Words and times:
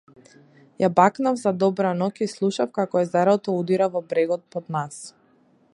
Ја 0.83 0.87
бакнав 0.99 1.37
за 1.41 1.53
добра 1.63 1.91
ноќ 1.99 2.15
и 2.27 2.29
слушав 2.33 2.73
како 2.79 3.03
езерото 3.05 3.57
удира 3.65 3.91
во 3.97 4.05
брегот 4.15 4.47
под 4.57 4.73
нас. 4.79 4.99